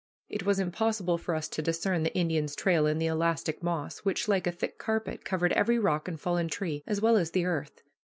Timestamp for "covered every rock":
5.23-6.07